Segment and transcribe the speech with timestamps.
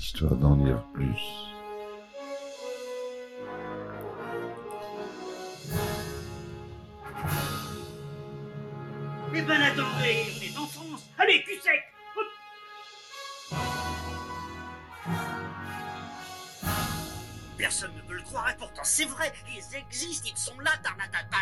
[0.00, 1.20] histoire d'en dire plus.
[9.34, 11.06] Eh ben attendez, on est en France.
[11.18, 11.82] Allez, cul sec.
[17.58, 21.36] Personne ne peut le croire et pourtant c'est vrai, ils existent, ils sont là, Tarnatata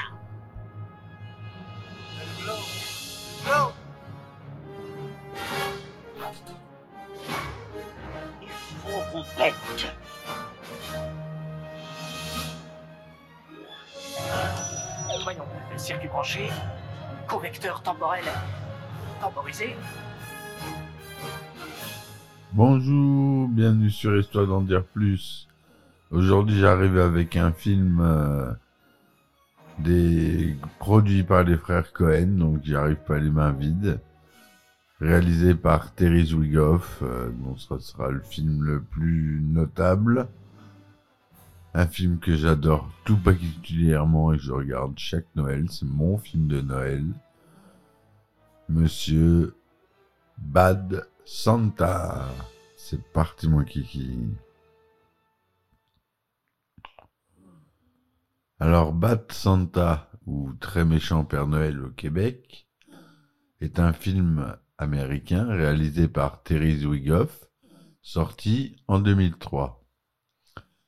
[8.89, 9.55] Qu'on pète
[15.23, 15.45] Voyons,
[15.77, 16.49] circuit branché,
[17.27, 18.25] correcteur temporel
[19.21, 19.77] temporisé.
[22.53, 25.49] Bonjour, bienvenue sur Histoire d'en dire plus.
[26.11, 28.51] Aujourd'hui, j'arrive avec un film euh,
[29.79, 34.01] des produit par les frères Cohen, donc j'arrive pas les mains vides.
[35.01, 40.29] Réalisé par Terry Zwigoff, euh, donc ce sera le film le plus notable.
[41.73, 46.49] Un film que j'adore tout particulièrement et que je regarde chaque Noël, c'est mon film
[46.49, 47.05] de Noël.
[48.69, 49.55] Monsieur
[50.37, 52.29] Bad Santa.
[52.77, 54.19] C'est parti mon kiki.
[58.59, 62.67] Alors Bad Santa ou Très méchant Père Noël au Québec
[63.61, 67.49] est un film américain réalisé par Terry Zwigoff,
[68.01, 69.85] sorti en 2003.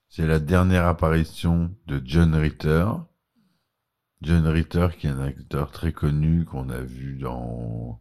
[0.09, 2.87] C'est la dernière apparition de John Ritter.
[4.23, 8.01] John Ritter qui est un acteur très connu qu'on a vu dans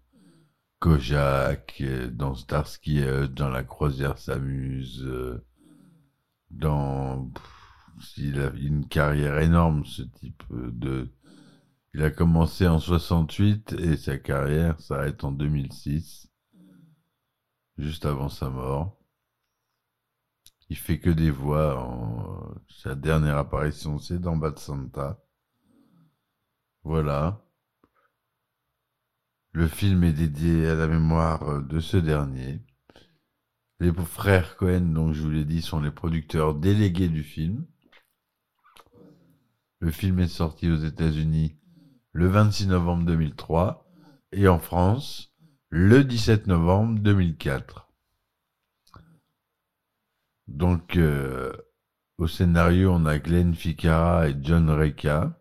[0.79, 3.01] Kojak, dans Starsky
[3.35, 5.45] dans La croisière s'amuse, euh,
[6.51, 7.29] dans...
[8.15, 11.11] Il a une carrière énorme ce type de...
[11.99, 16.31] Il a commencé en 68 et sa carrière s'arrête en 2006,
[17.77, 18.97] juste avant sa mort.
[20.69, 22.55] Il fait que des voix.
[22.69, 25.21] Sa dernière apparition, c'est dans Bad Santa.
[26.83, 27.45] Voilà.
[29.51, 32.61] Le film est dédié à la mémoire de ce dernier.
[33.81, 37.67] Les frères Cohen, donc je vous l'ai dit, sont les producteurs délégués du film.
[39.81, 41.58] Le film est sorti aux États-Unis
[42.19, 43.89] le 26 novembre 2003
[44.33, 45.31] et en France
[45.69, 47.87] le 17 novembre 2004.
[50.49, 51.53] Donc, euh,
[52.17, 55.39] au scénario, on a Glenn Ficarra et John Reca.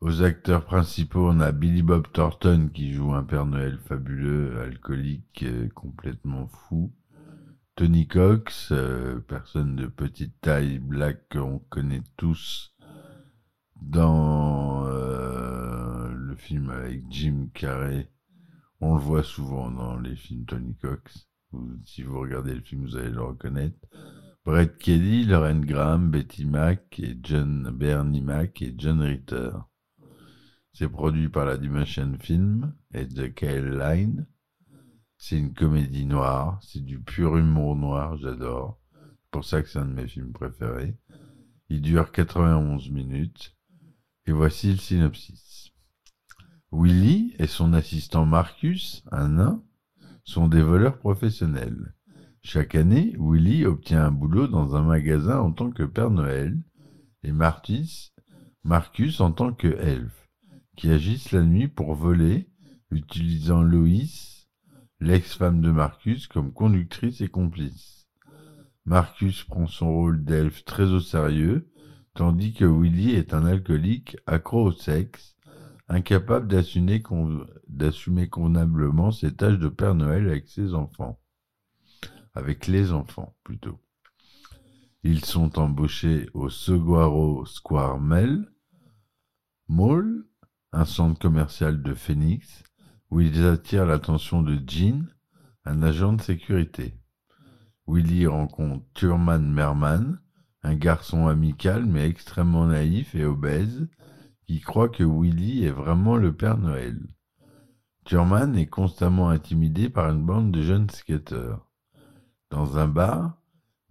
[0.00, 5.42] Aux acteurs principaux, on a Billy Bob Thornton qui joue un Père Noël fabuleux, alcoolique,
[5.42, 6.94] euh, complètement fou.
[7.76, 12.72] Tony Cox, euh, personne de petite taille, black qu'on connaît tous
[13.82, 14.59] dans
[16.70, 18.10] avec Jim Carrey.
[18.80, 21.28] On le voit souvent dans les films Tony Cox.
[21.84, 23.78] Si vous regardez le film, vous allez le reconnaître.
[24.44, 29.50] Brett Kelly, Lauren Graham, Betty Mack et John Bernie Mac et John Ritter.
[30.72, 34.26] C'est produit par la Dimension Film et The Kyle Line.
[35.18, 38.80] C'est une comédie noire, c'est du pur humour noir, j'adore.
[39.30, 40.96] Pour ça que c'est un de mes films préférés.
[41.68, 43.56] Il dure 91 minutes.
[44.26, 45.49] Et voici le synopsis.
[46.72, 49.62] Willy et son assistant Marcus, un nain,
[50.24, 51.94] sont des voleurs professionnels.
[52.42, 56.56] Chaque année, Willy obtient un boulot dans un magasin en tant que Père Noël
[57.24, 58.12] et Marcus
[59.20, 60.28] en tant que elfe,
[60.76, 62.48] qui agissent la nuit pour voler,
[62.90, 64.48] utilisant Loïs,
[65.00, 68.08] l'ex-femme de Marcus, comme conductrice et complice.
[68.84, 71.68] Marcus prend son rôle d'elfe très au sérieux,
[72.14, 75.36] tandis que Willy est un alcoolique accro au sexe,
[75.90, 81.20] incapable d'assumer con- d'assumer convenablement ses tâches de Père Noël avec ses enfants.
[82.32, 83.80] Avec les enfants, plutôt.
[85.02, 88.52] Ils sont embauchés au Seguaro Square Mall,
[89.68, 90.24] Mall,
[90.72, 92.62] un centre commercial de Phoenix,
[93.10, 95.06] où ils attirent l'attention de Jean,
[95.64, 96.96] un agent de sécurité.
[97.88, 100.20] Willy rencontre Thurman Merman,
[100.62, 103.88] un garçon amical mais extrêmement naïf et obèse,
[104.58, 106.98] croit que Willy est vraiment le Père Noël.
[108.04, 111.70] Thurman est constamment intimidé par une bande de jeunes skateurs.
[112.50, 113.40] Dans un bar,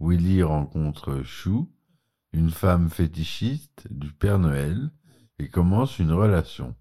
[0.02, 1.72] Willy rencontre Chou,
[2.34, 4.92] une femme fétichiste du Père Noël,
[5.40, 6.76] et commence une relation.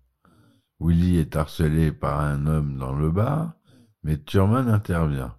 [0.81, 3.53] Willy est harcelé par un homme dans le bar,
[4.03, 5.37] mais Thurman intervient.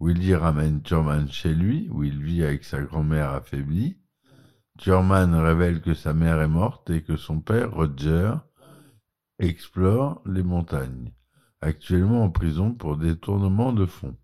[0.00, 3.98] Willy ramène Thurman chez lui, où il vit avec sa grand-mère affaiblie.
[4.78, 8.34] Thurman révèle que sa mère est morte et que son père, Roger,
[9.38, 11.12] explore les montagnes,
[11.60, 14.16] actuellement en prison pour détournement de fonds.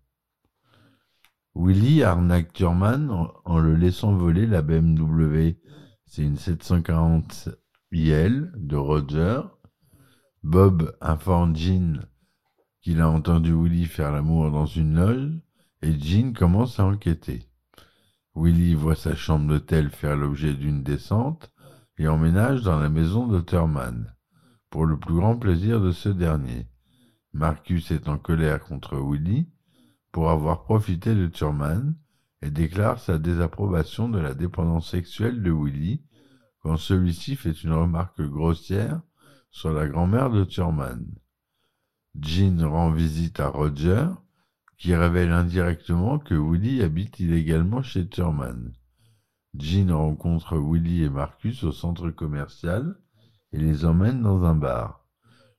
[1.55, 3.09] Willy arnaque Thurman
[3.43, 5.57] en, le laissant voler la BMW.
[6.05, 7.49] C'est une 740
[7.91, 9.41] IL de Roger.
[10.43, 11.99] Bob informe Jean
[12.81, 15.39] qu'il a entendu Willy faire l'amour dans une loge
[15.81, 17.50] et Jean commence à enquêter.
[18.35, 21.51] Willy voit sa chambre d'hôtel faire l'objet d'une descente
[21.97, 24.15] et emménage dans la maison de Thurman,
[24.69, 26.67] pour le plus grand plaisir de ce dernier.
[27.33, 29.47] Marcus est en colère contre Willy
[30.11, 31.95] pour avoir profité de Thurman
[32.41, 36.01] et déclare sa désapprobation de la dépendance sexuelle de Willy
[36.59, 39.01] quand celui-ci fait une remarque grossière
[39.49, 41.05] sur la grand-mère de Thurman.
[42.19, 44.07] Jean rend visite à Roger,
[44.81, 48.73] qui révèle indirectement que Willy habite illégalement chez Thurman.
[49.53, 52.95] Jean rencontre Willy et Marcus au centre commercial
[53.53, 55.05] et les emmène dans un bar.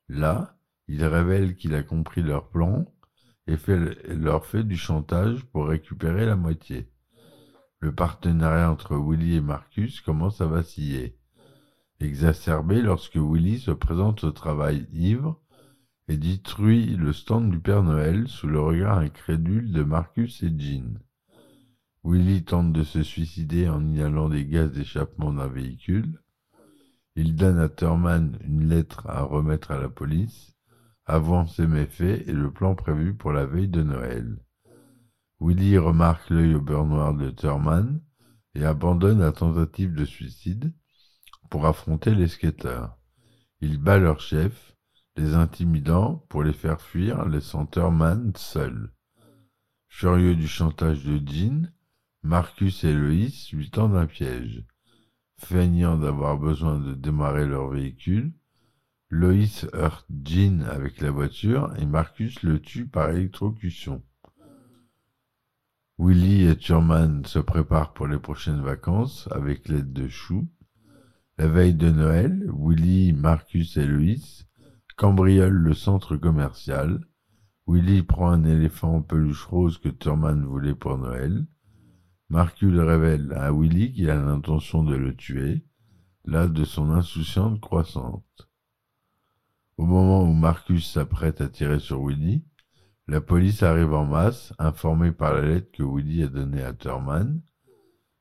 [0.08, 0.56] Là,
[0.88, 2.84] il révèle qu'il a compris leur plan
[3.46, 3.54] et
[4.08, 6.90] leur fait du chantage pour récupérer la moitié.
[7.78, 11.16] Le partenariat entre Willy et Marcus commence à vaciller,
[12.00, 15.40] exacerbé lorsque Willy se présente au travail ivre
[16.08, 20.98] et détruit le stand du Père Noël sous le regard incrédule de Marcus et Jean.
[22.04, 26.20] Willy tente de se suicider en inhalant des gaz d'échappement d'un véhicule.
[27.14, 30.56] Il donne à Thurman une lettre à remettre à la police
[31.04, 34.38] avant ses méfaits et le plan prévu pour la veille de Noël.
[35.40, 38.00] Willy remarque l'œil au beurre noir de Thurman
[38.54, 40.72] et abandonne la tentative de suicide
[41.50, 42.96] pour affronter les skateurs.
[43.60, 44.71] Il bat leur chef,
[45.16, 48.92] les intimidant pour les faire fuir, laissant Thurman seul.
[49.88, 51.70] Furieux du chantage de Jean,
[52.22, 54.64] Marcus et Loïs lui tendent un piège.
[55.36, 58.32] Feignant d'avoir besoin de démarrer leur véhicule,
[59.10, 64.02] Loïs heurte Jean avec la voiture et Marcus le tue par électrocution.
[65.98, 70.48] Willy et Thurman se préparent pour les prochaines vacances avec l'aide de Chou.
[71.36, 74.46] La veille de Noël, Willy, Marcus et Loïs
[74.94, 77.06] cambriolent le centre commercial.
[77.66, 81.46] Willy prend un éléphant en peluche rose que Thurman voulait pour Noël.
[82.28, 85.64] Marcus révèle à Willy qu'il a l'intention de le tuer,
[86.24, 88.48] là de son insouciante croissante.
[89.76, 92.44] Au moment où Marcus s'apprête à tirer sur Willy,
[93.08, 97.42] la police arrive en masse, informée par la lettre que Willy a donnée à Thurman.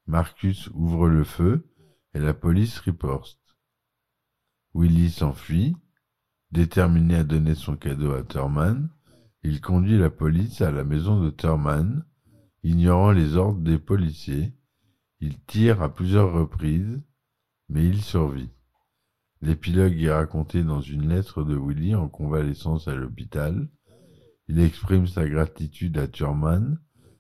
[0.08, 1.70] Marcus ouvre le feu
[2.14, 3.40] et la police riposte.
[4.74, 5.76] Willy s'enfuit.
[6.52, 8.90] Déterminé à donner son cadeau à Thurman,
[9.42, 12.04] il conduit la police à la maison de Thurman,
[12.64, 14.52] ignorant les ordres des policiers.
[15.22, 17.02] Il tire à plusieurs reprises,
[17.70, 18.50] mais il survit.
[19.42, 23.70] L'épilogue est raconté dans une lettre de Willy en convalescence à l'hôpital.
[24.50, 26.80] Il exprime sa gratitude à Thurman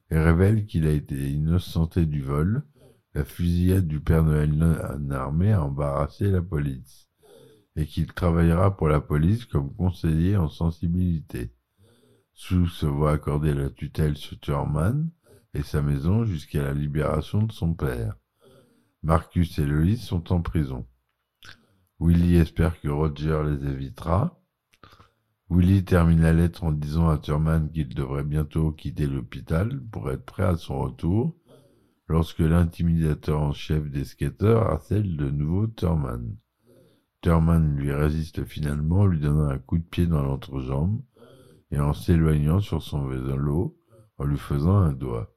[0.09, 2.63] et révèle qu'il a été innocenté du vol.
[3.13, 4.75] La fusillade du Père Noël non
[5.11, 7.10] armé a embarrassé la police
[7.75, 11.53] et qu'il travaillera pour la police comme conseiller en sensibilité.
[12.33, 15.09] Sue se voit accorder la tutelle sur Thurman
[15.53, 18.15] et sa maison jusqu'à la libération de son père.
[19.03, 20.85] Marcus et Loïs sont en prison.
[21.99, 24.41] Willy espère que Roger les évitera.
[25.49, 30.25] Willy termine la lettre en disant à Thurman qu'il devrait bientôt quitter l'hôpital pour être
[30.25, 31.35] prêt à son retour
[32.07, 36.37] lorsque l'intimidateur en chef des skateurs harcèle de nouveau Thurman.
[37.21, 41.01] Thurman lui résiste finalement, lui donnant un coup de pied dans l'entrejambe
[41.69, 43.77] et en s'éloignant sur son vélo
[44.17, 45.35] en lui faisant un doigt.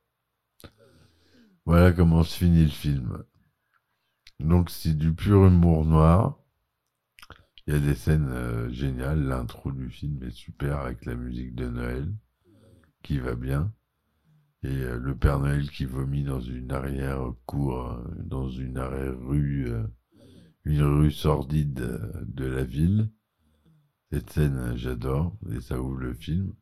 [1.67, 3.25] Voilà comment se finit le film.
[4.41, 6.39] Donc c'est du pur humour noir.
[7.67, 9.23] Il y a des scènes euh, géniales.
[9.23, 12.13] L'intro du film est super avec la musique de Noël
[13.03, 13.73] qui va bien.
[14.63, 19.73] Et euh, le Père Noël qui vomit dans une arrière-cour, euh, dans une arrière-rue,
[20.65, 23.11] une rue sordide euh, de la ville.
[24.11, 26.53] Cette scène, euh, j'adore, et ça ouvre le film.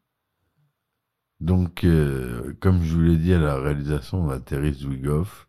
[1.40, 5.48] Donc, euh, comme je vous l'ai dit à la réalisation, on a Terry Zwigoff,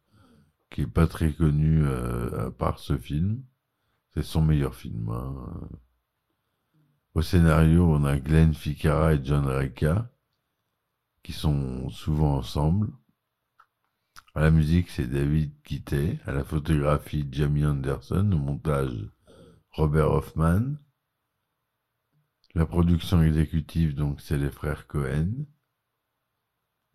[0.69, 3.43] qui est pas très connu euh, à ce film.
[4.13, 5.09] C'est son meilleur film.
[5.09, 5.69] hein.
[7.13, 10.11] Au scénario, on a Glenn Ficarra et John Reca,
[11.21, 12.91] qui sont souvent ensemble.
[14.35, 16.19] À la musique, c'est David Kitté.
[16.25, 18.31] À la photographie, Jamie Anderson.
[18.31, 19.07] Au montage,
[19.69, 20.75] Robert Hoffman.
[22.55, 25.45] La production exécutive, donc, c'est les frères Cohen.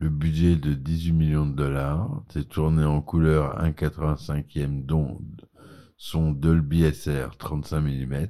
[0.01, 2.25] Le budget de 18 millions de dollars.
[2.31, 5.49] C'est tourné en couleur 1,85e d'onde.
[5.97, 8.27] Son Dolby SR 35 mm.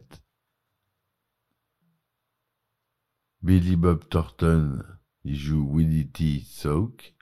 [3.40, 4.82] Billy Bob Thornton,
[5.24, 6.40] il joue Willie T.
[6.40, 7.17] Soak.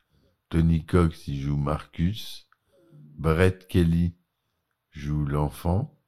[0.49, 2.49] Tony Cox y joue Marcus.
[3.19, 4.15] Brett Kelly
[4.91, 5.99] joue l'enfant.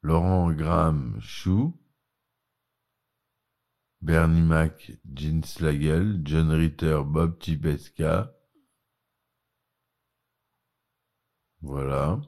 [0.00, 1.76] Laurent Graham Chou.
[4.00, 8.36] Bernie Mac, Gene Slagel, John Ritter, Bob Chipesca.
[11.62, 12.20] Voilà,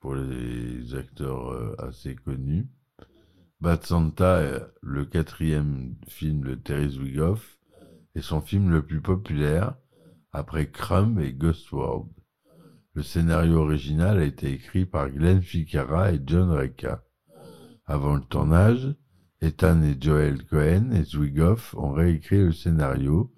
[0.00, 2.66] pour les acteurs euh, assez connus.
[3.60, 7.58] Bad Santa, euh, le quatrième film de Terry Zwigoff,
[8.14, 9.76] est son film le plus populaire
[10.32, 12.08] après Crumb et Ghost World.
[12.94, 17.04] Le scénario original a été écrit par Glenn Ficarra et John Reca.
[17.86, 18.94] Avant le tournage,
[19.40, 23.34] Ethan et Joel Cohen et Zwigoff ont réécrit le scénario,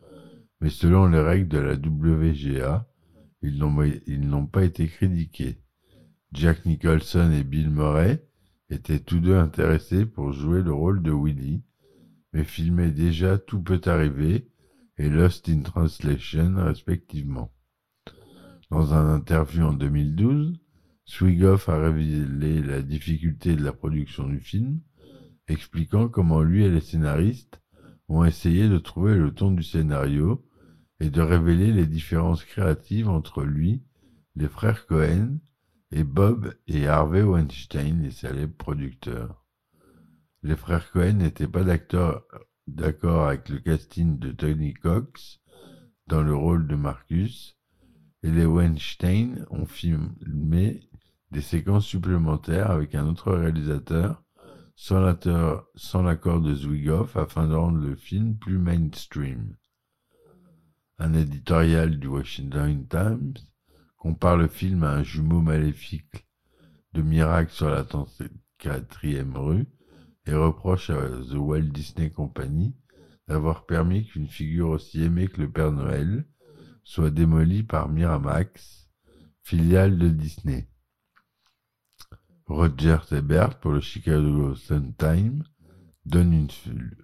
[0.60, 2.86] mais selon les règles de la WGA,
[3.42, 5.60] ils n'ont pas été critiqués.
[6.32, 8.26] Jack Nicholson et Bill Murray
[8.70, 11.62] étaient tous deux intéressés pour jouer le rôle de Willy,
[12.32, 14.48] mais filmaient déjà Tout peut arriver
[14.98, 17.52] et Lost in Translation respectivement.
[18.70, 20.58] Dans un interview en 2012,
[21.04, 24.80] Swigoff a révélé la difficulté de la production du film,
[25.48, 27.60] expliquant comment lui et les scénaristes
[28.08, 30.46] ont essayé de trouver le ton du scénario
[31.00, 33.82] et de révéler les différences créatives entre lui,
[34.36, 35.38] les frères Cohen,
[35.90, 39.44] et Bob et Harvey Weinstein, les célèbres producteurs.
[40.42, 41.62] Les frères Cohen n'étaient pas
[42.66, 45.40] d'accord avec le casting de Tony Cox
[46.06, 47.56] dans le rôle de Marcus,
[48.22, 50.88] et les Weinstein ont filmé
[51.30, 54.22] des séquences supplémentaires avec un autre réalisateur
[54.76, 59.56] sans l'accord de Zwigoff afin de rendre le film plus mainstream.
[60.98, 63.34] Un éditorial du Washington Times
[63.96, 66.26] compare le film à un jumeau maléfique
[66.92, 69.66] de Miracle sur la 34e rue
[70.26, 72.74] et reproche à The Walt Disney Company
[73.28, 76.26] d'avoir permis qu'une figure aussi aimée que le Père Noël
[76.82, 78.88] soit démolie par Miramax,
[79.42, 80.68] filiale de Disney.
[82.46, 85.44] Roger Ebert pour le Chicago Sun-Times
[86.04, 86.48] donne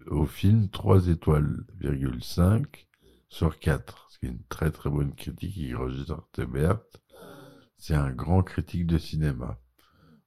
[0.09, 1.65] au film 3 étoiles,
[2.21, 2.89] 5
[3.29, 5.75] sur 4, ce qui est une très très bonne critique.
[5.75, 6.81] Roger Ebert,
[7.79, 9.59] c'est un grand critique de cinéma.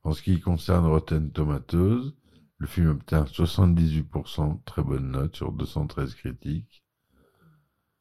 [0.01, 2.13] En ce qui concerne Rotten Tomatoes,
[2.63, 6.85] le film obtient 78%, très bonne note sur 213 critiques,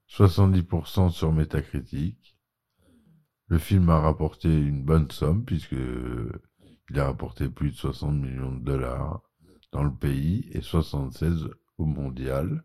[0.09, 2.37] 70% sur Metacritic.
[3.49, 8.53] Le film a rapporté une bonne somme puisque il a rapporté plus de 60 millions
[8.53, 9.23] de dollars
[9.73, 12.63] dans le pays et 76 au mondial.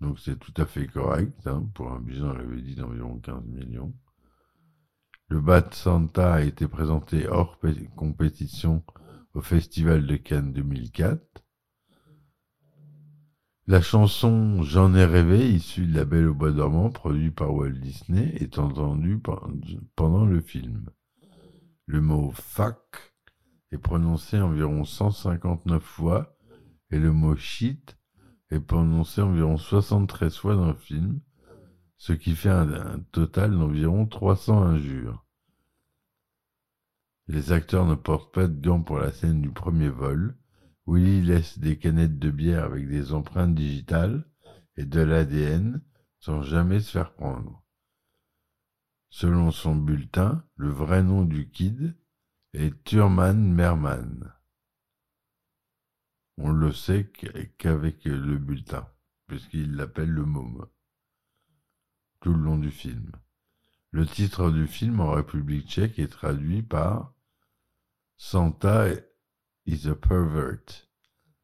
[0.00, 1.46] Donc c'est tout à fait correct.
[1.46, 3.94] Hein, pour un budget, on l'avait dit, d'environ 15 millions.
[5.28, 7.60] Le Bad Santa a été présenté hors
[7.94, 8.82] compétition
[9.34, 11.44] au Festival de Cannes 2004.
[13.66, 17.70] La chanson J'en ai rêvé, issue de La Belle au Bois dormant, produit par Walt
[17.70, 19.20] Disney, est entendue
[19.96, 20.90] pendant le film.
[21.86, 23.14] Le mot fuck
[23.72, 26.36] est prononcé environ 159 fois
[26.90, 27.98] et le mot shit
[28.50, 31.20] est prononcé environ 73 fois dans le film,
[31.96, 35.23] ce qui fait un, total d'environ 300 injures.
[37.26, 40.36] Les acteurs ne portent pas de gants pour la scène du premier vol.
[40.86, 44.28] Willy laisse des canettes de bière avec des empreintes digitales
[44.76, 45.82] et de l'ADN
[46.18, 47.62] sans jamais se faire prendre.
[49.08, 51.96] Selon son bulletin, le vrai nom du kid
[52.52, 54.32] est Thurman Merman.
[56.36, 57.10] On le sait
[57.58, 58.88] qu'avec le bulletin,
[59.28, 60.66] puisqu'il l'appelle le môme,
[62.20, 63.12] tout le long du film.
[63.92, 67.13] Le titre du film en République tchèque est traduit par
[68.16, 68.88] Santa
[69.66, 70.86] is a pervert.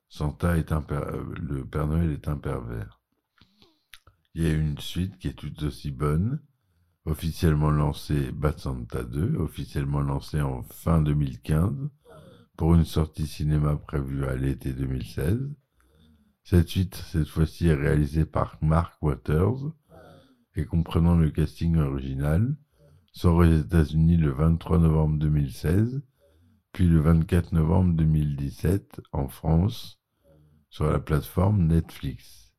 [0.09, 0.85] Santa est un
[1.41, 3.00] le Père Noël est un pervers.
[4.35, 6.41] Il y a une suite qui est tout aussi bonne,
[7.05, 11.91] officiellement lancée Bat Santa 2, officiellement lancée en fin 2015,
[12.57, 15.50] pour une sortie cinéma prévue à l'été 2016.
[16.45, 19.73] Cette suite, cette fois-ci, est réalisée par Mark Waters
[20.55, 22.57] et comprenant le casting original,
[23.12, 26.03] sort aux États-Unis le 23 novembre 2016,
[26.73, 30.00] puis le 24 novembre 2017 en France
[30.69, 32.55] sur la plateforme Netflix.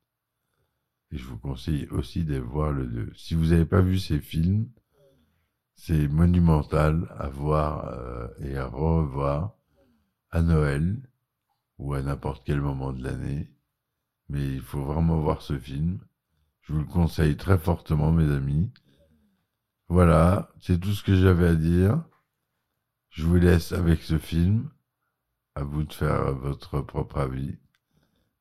[1.10, 3.12] Et je vous conseille aussi de voir le 2.
[3.14, 4.68] Si vous n'avez pas vu ces films,
[5.74, 9.56] c'est monumental à voir euh, et à revoir
[10.30, 10.96] à Noël
[11.78, 13.50] ou à n'importe quel moment de l'année.
[14.28, 15.98] Mais il faut vraiment voir ce film.
[16.62, 18.70] Je vous le conseille très fortement, mes amis.
[19.88, 22.02] Voilà, c'est tout ce que j'avais à dire.
[23.12, 24.70] Je vous laisse avec ce film.
[25.54, 27.58] À vous de faire votre propre avis.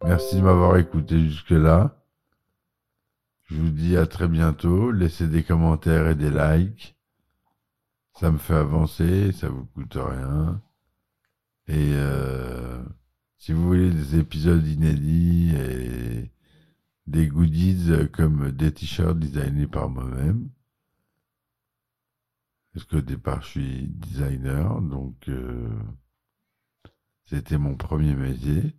[0.02, 2.02] Merci de m'avoir écouté jusque-là.
[3.50, 4.92] Je vous dis à très bientôt.
[4.92, 6.96] Laissez des commentaires et des likes.
[8.18, 10.62] Ça me fait avancer, ça vous coûte rien.
[11.68, 12.82] Et euh,
[13.38, 16.32] si vous voulez des épisodes inédits et
[17.08, 20.50] des goodies comme des t-shirts designés par moi-même,
[22.74, 25.70] parce qu'au départ je suis designer, donc euh,
[27.26, 28.76] c'était mon premier métier.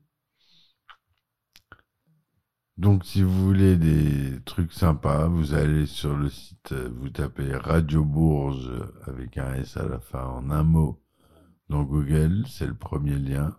[2.78, 7.54] Donc, si vous voulez des trucs sympas, vous allez sur le site, euh, vous tapez
[7.54, 8.72] Radio Bourges
[9.06, 11.02] avec un S à la fin en un mot
[11.68, 13.56] dans Google, c'est le premier lien.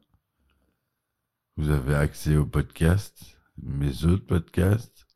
[1.58, 5.08] Vous avez accès au podcast, mes autres podcasts,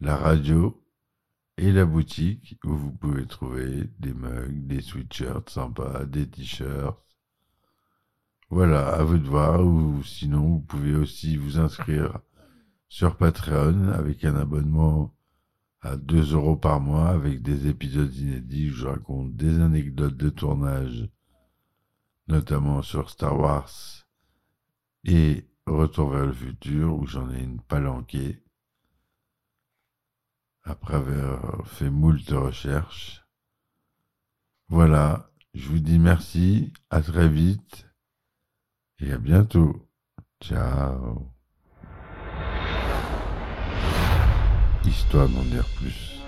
[0.00, 0.79] la radio
[1.56, 7.04] et la boutique où vous pouvez trouver des mugs, des sweatshirts sympas, des t-shirts.
[8.48, 12.18] Voilà, à vous de voir, ou sinon vous pouvez aussi vous inscrire
[12.88, 15.14] sur Patreon avec un abonnement
[15.82, 20.30] à 2 euros par mois avec des épisodes inédits où je raconte des anecdotes de
[20.30, 21.08] tournage,
[22.28, 23.70] notamment sur Star Wars
[25.04, 28.42] et Retour vers le futur où j'en ai une palanquée
[30.64, 33.24] après avoir fait moult recherches.
[34.68, 37.86] Voilà, je vous dis merci, à très vite
[39.00, 39.88] et à bientôt.
[40.42, 41.28] Ciao.
[44.84, 46.20] Histoire d'en dire plus.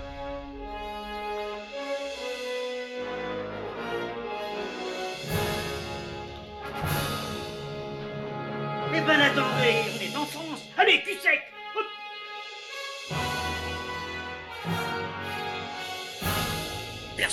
[8.95, 11.52] Eh ben attendez, on est en France Allez, cul sec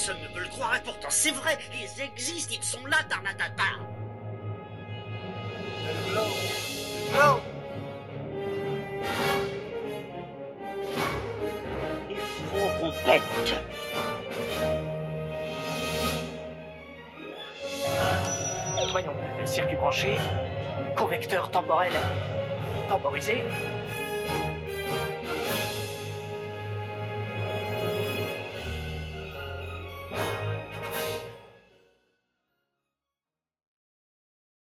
[0.03, 3.65] Personne ne peut le croire et pourtant c'est vrai, ils existent, ils sont là, Tarnatata.
[6.15, 7.41] L'eau
[12.09, 12.93] Il faut
[18.91, 19.13] Voyons,
[19.45, 20.17] circuit branché,
[20.97, 21.93] correcteur temporel
[22.89, 23.45] temporisé,